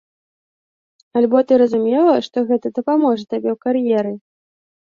[1.19, 4.13] Альбо ты разумела, што гэта дапаможа табе ў кар'еры?